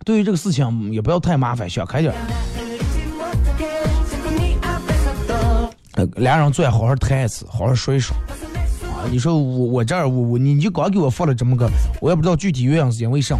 [0.05, 2.17] 对于这个事情也不要太麻烦，想开点儿。
[5.93, 8.15] 呃，俩人坐下好好谈一次，好好说一说。
[8.89, 11.67] 啊，你说我我这儿我我你就光给我放了这么个，
[12.03, 13.39] 我也不知道具体原因是因为啥。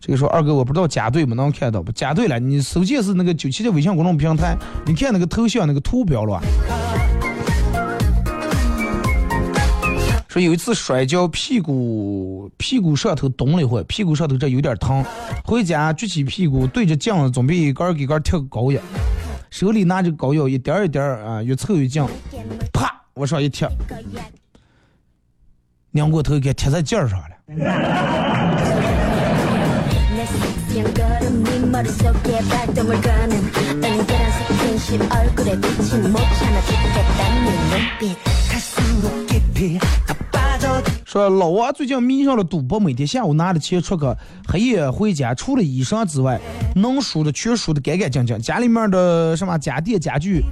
[0.00, 1.92] 这个说二哥，我不知道加对没能看到不？
[1.92, 6.40] 加对了，你首先是那个九七的微信公众平台，你看那个头像那个图标了。
[10.26, 15.04] 说有一次摔跤，屁股屁股上头动了一会，屁股上头这有点疼，
[15.44, 18.80] 回家举起屁股对着镜子准备一杆给杆贴个膏药，
[19.50, 22.02] 手里拿着膏药一点儿一点儿啊越凑越近，
[22.72, 23.68] 啪往上一贴，
[25.90, 27.26] 拧过头给贴在劲儿上了。
[30.69, 38.17] 내 걸음 네 머릿속에 발동을 거는 은근한 스킨십 얼굴에 비친 못 참아 죽겠다는 눈빛
[38.49, 44.03] 갈수록 깊이 더 빠져 说老王最近迷上了赌博，每天下午拿着钱出去，
[44.47, 46.41] 黑夜回家，除了衣裳之外，
[46.75, 50.43] 能输的全输的干干净净，家里面的什么家电家具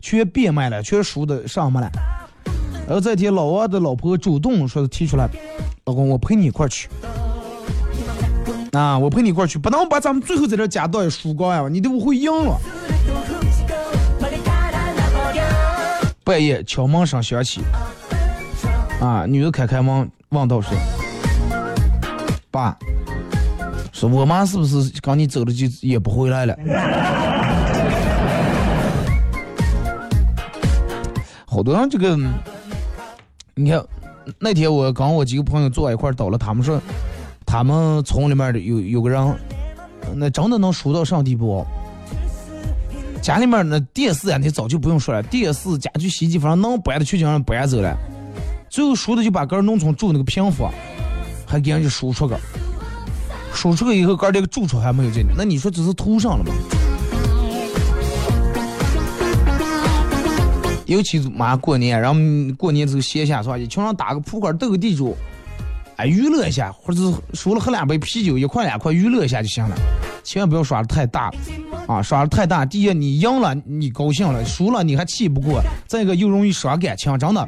[0.00, 1.90] 全变卖了，全输的上没了。
[2.86, 5.28] 然后这天，老王的老婆主动说是提出来，
[5.86, 6.88] 老公，我陪你一块儿去。
[8.77, 12.55] 啊，我陪你一块去，不能把咱们最后在这家道也输光呀，你都不会赢了。
[16.23, 17.61] 半夜敲门声响起，
[19.01, 20.77] 啊，女的开开门问道说
[22.51, 22.77] ：“爸，
[23.91, 26.55] 说我妈是不是跟你走了就也不回来了？”
[31.47, 32.15] 好多人这个，
[33.55, 33.83] 你看
[34.37, 36.79] 那天我跟我几个朋友坐在一块儿，到了，他们说。
[37.47, 39.35] 他们村里面的有有个人，
[40.15, 41.65] 那真的能输到上地步。
[43.21, 47.97] 家里面那电视啊，你早就不用说了，电视、家具、洗衣机，反正能搬的全叫人搬走了。
[48.69, 50.71] 最后输的就把个农村住那个平房，
[51.45, 52.37] 还给人家输出个，
[53.53, 56.51] 输出个以后，个儿连个住处还没有进去，那你说这是图上了吗？
[60.85, 62.19] 尤其是马上过年，然后
[62.57, 63.57] 过年之后闲下是吧？
[63.57, 65.15] 一群人打个扑克、斗个地主，
[65.97, 69.75] 哎，娱乐一下，或者是输了喝两杯啤酒，一块两块娱乐一下就行了，
[70.23, 71.37] 千万不要耍的太大了。
[71.87, 77.47] 啊，耍的太大，第一你赢了你高兴了，输了你还气不过，再一个又容易伤感情，真的。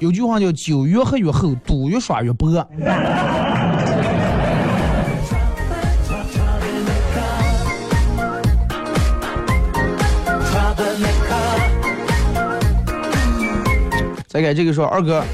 [0.00, 2.50] 有句话叫“酒越喝越厚，赌越耍越薄”。
[14.26, 15.24] 再给这个说二哥，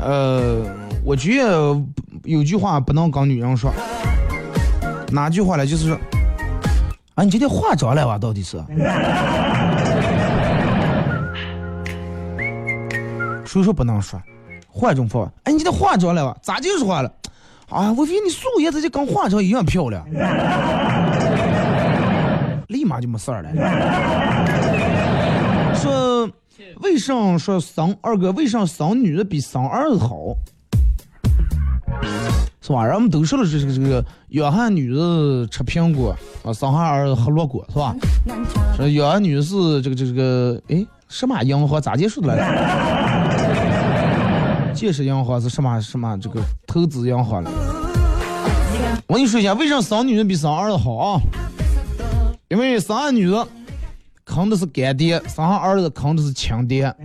[0.00, 0.62] 呃，
[1.04, 1.76] 我觉得
[2.24, 3.72] 有句话不能跟女人说，
[5.10, 5.66] 哪句话呢？
[5.66, 5.98] 就是说，
[7.14, 8.18] 啊，你今天化妆了吧？
[8.18, 8.56] 到底是？
[13.44, 14.20] 所以说不能说，
[14.68, 15.32] 换种方法。
[15.44, 16.36] 哎，你今天化妆了吧？
[16.42, 17.10] 咋就说了？
[17.70, 20.04] 啊，我觉得你素颜这就跟化妆一样漂亮，
[22.68, 23.50] 立马就没事儿了。
[25.74, 25.90] 说
[26.82, 30.16] 为啥说生二哥为啥生女的比生儿子好？
[32.60, 32.84] 是吧？
[32.84, 36.14] 人们都说了这个这个约翰女士吃苹果
[36.44, 37.96] 啊，生下儿子喝萝果，是吧？
[38.76, 42.36] 说约翰女是这个这个哎什么银行咋结束的来
[44.68, 44.74] 着？
[44.74, 47.50] 建设银行是什么什么这个投资银行了？
[49.06, 51.20] 我跟你说一下，为啥生女的比生儿子好啊？
[52.48, 53.48] 因为生女的
[54.28, 56.94] 坑的是干爹，生下儿子坑的是亲爹。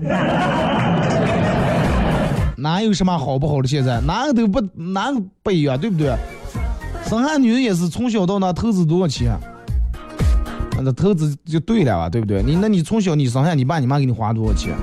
[2.57, 3.67] 哪有什么好不好的？
[3.67, 6.13] 现在哪个都不哪个不一样，对不对？
[7.07, 9.37] 生下女人也是从小到大投资多少钱？
[10.81, 12.43] 那投资就对了啊，对不对？
[12.43, 14.73] 你那你从小你生下你爸你妈给你花多少钱？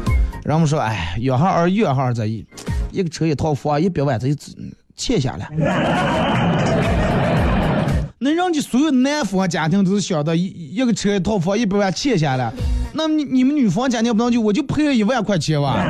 [0.42, 2.46] 然后说，哎，养孩儿养孩儿这一
[2.90, 4.52] 一个车一套房一百万，这就
[4.96, 5.50] 欠下来。
[8.30, 12.52] 那人家所有男方家庭都是想的，一一个车一套房一百万欠下来，
[12.92, 15.82] 那你你们女方家庭不能就我就赔了一万块钱吧？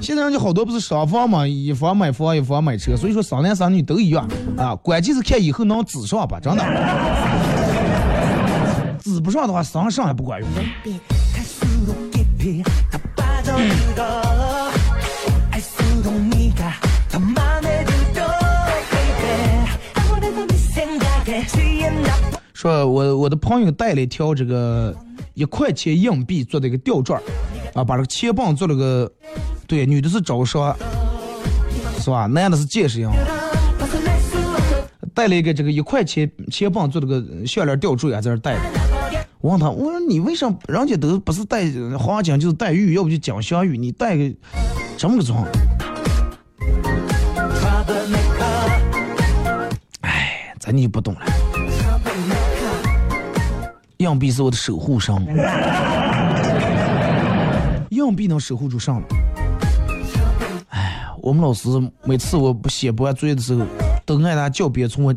[0.00, 6.62] 现在人家好多不是双方嘛，一方买房一方买车，所以说生男生女都一样啊，关键是看以后能指上吧，真的。
[9.02, 10.48] 指不上的话，生上也不管用。
[22.62, 24.94] 说我我的朋友带了一条这个
[25.34, 27.20] 一块钱硬币做的一个吊坠儿
[27.74, 29.10] 啊，把这个钱棒做了个，
[29.66, 30.72] 对，女的是招商，
[31.98, 32.26] 是吧？
[32.26, 33.10] 男的是见识硬。
[35.12, 38.60] 带了一个这个一块钱钱棒做了个项链吊坠啊，在这戴着。
[39.40, 44.32] 我问他，我说你为啥人家都不是戴黄金就是戴玉，要不就金镶玉，你戴个
[44.96, 45.44] 这么个装？
[50.02, 51.22] 哎，咱你就不懂了。
[54.02, 55.14] 硬币是我的守护神，
[57.90, 59.06] 硬币能守护住上了。
[60.70, 61.68] 哎，我们老师
[62.02, 63.64] 每次我不写不完作业的时候，
[64.04, 65.14] 都爱拿教鞭从我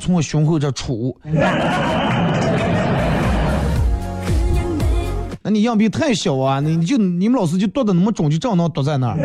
[0.00, 1.14] 从我胸口这杵。
[5.42, 9.18] 那你硬币太小啊，你你就你们老师就剁的那么准，就正能剁在那儿。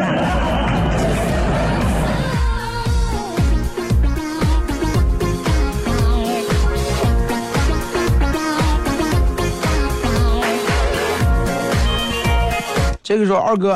[13.10, 13.76] 这个说二哥，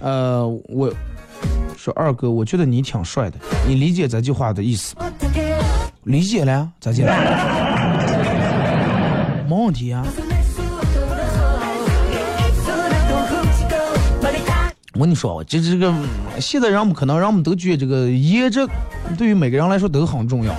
[0.00, 0.88] 呃，我
[1.76, 3.36] 说二哥，我觉得你挺帅的，
[3.66, 4.94] 你理解这句话的意思？
[6.04, 7.04] 理解了呀，咋解？
[9.48, 10.06] 没问题啊。
[14.94, 15.92] 我跟你说，这这个
[16.38, 18.64] 现在人们可能人们都觉得这个颜值
[19.18, 20.54] 对于每个人来说都很重要，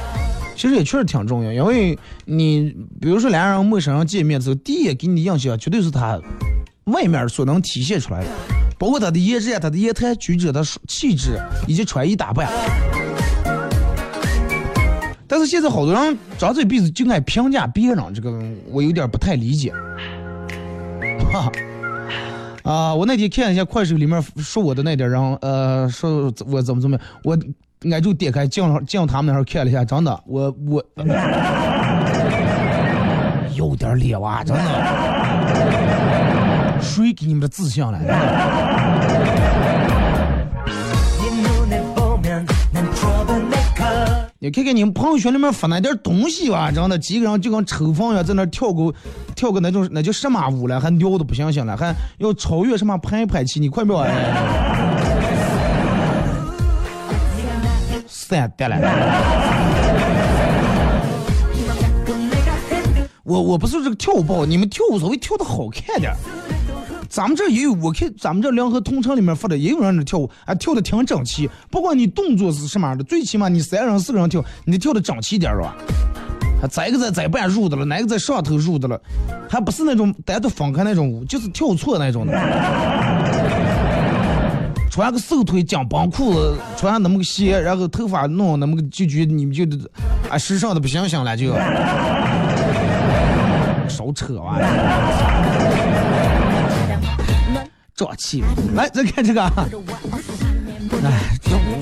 [0.53, 6.19] 其实也确实挺重要，因为你比如说两个人陌生人见面的时候，第一眼给你印象绝对是他。
[6.85, 8.27] 外面所能体现出来的，
[8.77, 12.49] 包括他的颜值、他的言谈举止、他气质以及穿衣打扮。
[15.27, 19.71] 但是现在好多人张嘴闭嘴就爱评价别人，这个我有点不太理解。
[21.31, 21.51] 哈，
[22.63, 27.37] 啊，我那天看一下快手里面说我的那点人，呃，说我怎么怎么样，我
[27.91, 30.83] 俺就点开进进他们那看了一下，真的，我我
[33.53, 34.63] 有点脸哇，真的。
[36.81, 37.99] 谁给你们的自信了？
[44.41, 48.93] 你看看你们朋友圈里面发那点东西吧，真的几个人就跟抽风一样，在那跳个
[49.35, 54.13] 跳个那种那叫什么舞了，还撩的不行行了，还要超越什么拍拍器，你快不要哎！
[58.07, 58.79] 三得了。
[63.23, 66.15] 我我不是这个跳舞不好，你们跳舞稍微跳的好看点。
[67.09, 71.49] 咱们这也有，我看咱们这联合同城里面发的，也有人在跳舞，还跳的挺整齐。
[71.71, 75.75] 不管你动作是什么样的，最起码你三人四个人跳，你得跳的整齐点是吧？
[76.61, 79.01] 还再一个在在半入的了，哪个在上头入的了，
[79.49, 82.33] 还不是那种单独分开那种舞，就是跳错那种的。
[84.91, 89.63] 穿个瘦腿紧绷裤子，穿那么个鞋，然后头发弄那么个，就觉得你们就
[90.29, 91.55] 啊时尚的不行行了就。
[93.87, 94.59] 少扯啊！
[97.99, 98.41] 壮气，
[98.75, 99.51] 来再看这个，哎，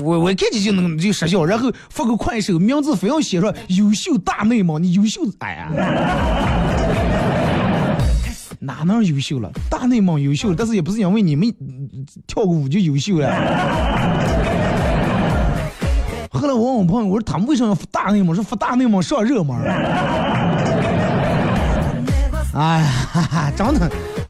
[0.02, 5.70] 我我看见就能就失效，然后发个快手，名字非要写上优秀大内蒙，你优秀哎呀，
[8.58, 9.48] 哪能优秀了？
[9.70, 11.54] 大内蒙优秀，但是也不是因为你们
[12.26, 13.30] 跳个舞就优秀了。
[16.32, 18.34] 后来我问我朋友，我说他们为什么要发大内蒙？
[18.34, 19.56] 说发大内蒙上热门。
[22.54, 23.88] 哎呀，真的。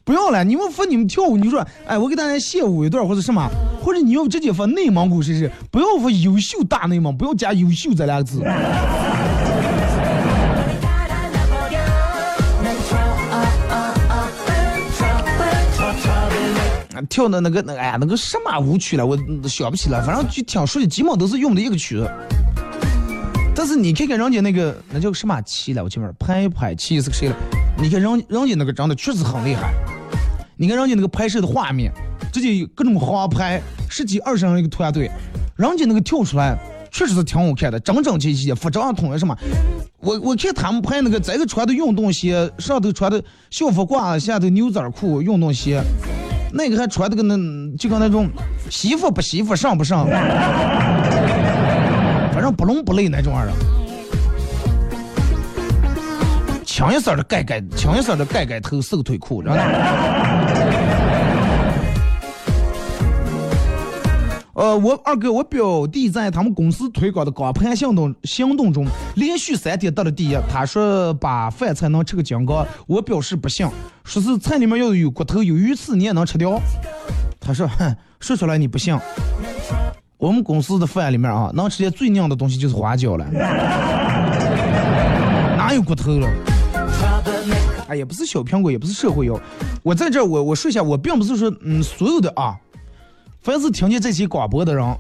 [0.09, 3.47] 不要了，你们说你们跳舞，你说，哎，我给大家献舞一段或者什么，
[3.83, 8.43] 或者你要直接说内蒙古试试，不要说优秀大内蒙，不要加优秀这两个字。
[17.11, 19.15] 跳的那个那哎呀那个什么舞曲了，我
[19.47, 22.11] 想不起来，反正就听说的，基本都是用的一个曲子。
[23.55, 27.37] 但是你看看人家那个那叫什么旗了，我前面拍拍旗是谁了？
[27.77, 29.75] 你看人人家那个长得确实很厉害。
[30.61, 31.93] 你看人家那个拍摄的画面，
[32.33, 35.09] 直接各种航拍，十几二十人一个团队，
[35.55, 36.59] 人家那个跳出来
[36.91, 39.33] 确实是挺好看的，整整齐齐，服装统一什么。
[40.01, 45.81] 我我看他们拍那个，这个穿的运动鞋，上头穿的校服褂，下头牛仔裤，运动鞋。
[46.53, 47.37] 那个还穿的跟那
[47.77, 48.29] 就跟那种
[48.69, 50.09] 媳妇不媳妇上不上，
[52.33, 53.55] 反正不伦不类那种玩意儿。
[56.79, 59.63] 清一色的盖盖，清一色的盖盖头，四个腿裤，知道吗？
[64.55, 70.39] 呃，我二哥，我表弟在他们公司推广的光盘行动行动中，连续三天得了第一。
[70.49, 73.69] 他说把饭菜能吃个精光，我表示不信，
[74.05, 76.61] 说是菜里面要有骨头有鱼刺你也能吃掉。
[77.41, 78.97] 他说，哼，说出来你不信。
[80.17, 83.27] 我们公司的饭里面啊，能吃点最硬的东西就是花椒了，
[85.59, 86.29] 哪有骨头了？
[87.89, 89.41] 哎，也不是小苹果，也不是社会摇。
[89.83, 92.57] 我在这儿，我我说一下，我并不是说，嗯，所有的啊。
[93.41, 94.97] 凡是听见这期广播的人，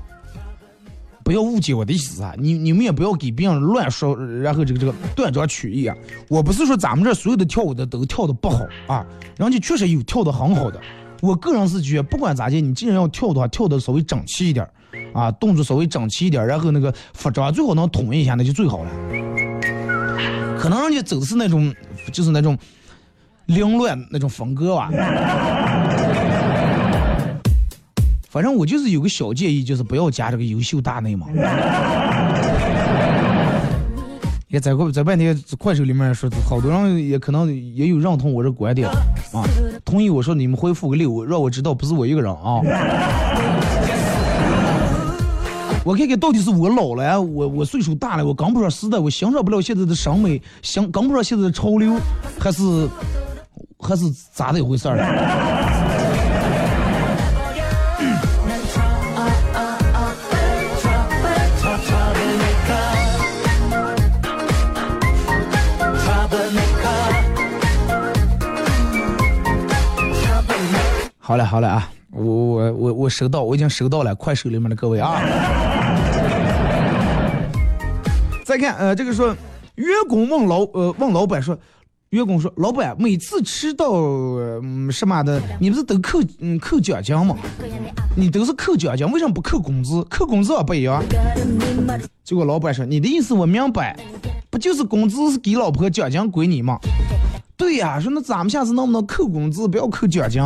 [1.23, 2.35] 不要误解我的意思啊！
[2.39, 5.95] 你你们也不要给别人乱说，然后这个这个断章取义啊！
[6.29, 9.05] 我不是说咱们这所有的跳舞的都跳的不好啊，
[9.37, 10.81] 人家确实有跳的很好的。
[11.21, 14.67] 我个人是觉得，不管咋地，你既然要跳的话，跳的稍微整齐一点
[15.13, 18.91] 啊，动作稍微整齐一点，然后那个服装最好能统一一下，那就最好了。
[20.59, 21.75] 可能人家走的是那种，
[22.13, 22.57] 就是那种
[23.49, 24.91] 凌乱那种风格吧。
[28.31, 31.27] 反正我就是有个小建议，就是不要加这个优秀大内嘛。
[34.49, 39.45] 也在在半天快手里面说，好多人也可能也有认同我这观点啊，
[39.85, 42.61] 同意我说你们回复个六，让我知道不是我一个人啊。
[45.85, 51.95] 我看看到底是我老了，我我岁数大了，我跟不上时代，我欣赏不了现在的审美，欣跟不上现在的潮流，
[52.39, 52.63] 还是
[53.81, 54.97] 还是咋的一回事儿？
[71.21, 71.87] 好嘞，好嘞啊！
[72.11, 75.21] 我我我我收到，我已经收到了快手里面的各位啊。
[78.47, 79.37] 再看呃，这个说
[79.75, 81.55] 员工问老呃问老板说，
[82.11, 87.37] 员工说老板每次迟到嗯什么的，你不是都扣嗯扣奖金吗？
[88.17, 90.03] 你都是扣奖金，为什么不扣工资？
[90.05, 91.03] 扣工资也不一样。
[92.25, 93.95] 结果老板说你的意思我明白，
[94.49, 96.79] 不就是工资是给老婆，奖金归你吗？
[97.59, 100.43] 对呀，说那咱们下次能不能扣工资，不要扣奖金？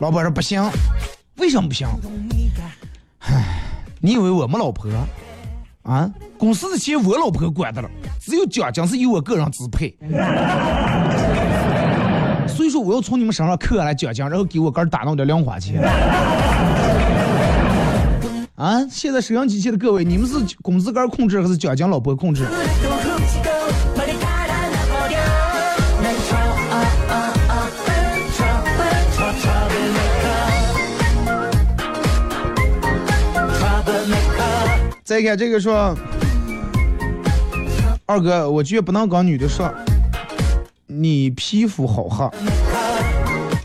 [0.00, 0.62] 老板说不行，
[1.38, 1.88] 为什么不行？
[3.20, 3.62] 唉，
[4.00, 4.90] 你以为我们老婆
[5.84, 6.12] 啊？
[6.36, 7.88] 公司的钱我老婆管的了，
[8.26, 9.96] 只有奖金是由我个人支配。
[12.48, 15.80] 所以说我要从你们身上扣下来奖金，然后给我哥打那点零花钱。
[18.56, 18.84] 啊！
[18.90, 22.44] 现在收音机前的各位，你们是工资杆控制还是奖金老婆控制？
[35.04, 35.96] 再看这个说，
[38.08, 39.68] 二哥，我觉不能跟女的说，
[40.86, 42.30] 你皮肤好黑，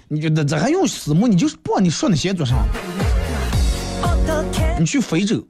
[0.08, 1.28] 你这这还用私募？
[1.28, 2.56] 你就是不往你说那些做啥，
[4.80, 5.46] 你去非洲。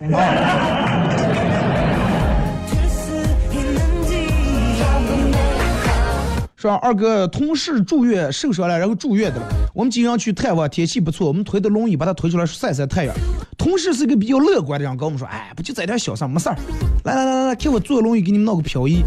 [6.62, 9.48] 说二哥同事住院受伤了，然后住院的了。
[9.74, 13.16] 我们经常去探望，天气不错，我们推的轮椅把他推出来晒晒太阳。
[13.58, 16.56] 同事是个比较乐观的人，跟我们说：“哎，不就这点小事，没事儿。
[17.04, 19.04] 来来来来来，看我坐轮椅给你们闹个漂移。”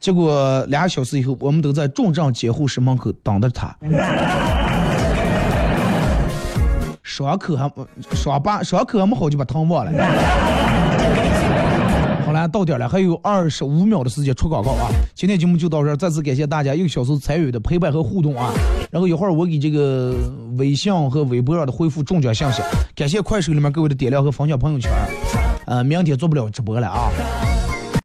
[0.00, 3.76] 结果俩小时以后，我们都在重症监护室门口等着他。
[7.04, 7.70] 伤口还
[8.16, 9.92] 伤疤，伤口还没好就把汤忘了。
[12.32, 14.90] 来到点了，还有二十五秒的时间出广告啊！
[15.14, 18.52] 今天节目就到这儿，再次感谢大家一个小时参与的陪伴和互动啊！
[18.90, 20.14] 然后一会儿我给这个
[20.56, 22.62] 微信和微博上的回复中奖信息，
[22.94, 24.90] 感谢快手里面各位的点亮和分享朋友圈。
[25.66, 27.10] 呃，明天做不了直播了啊！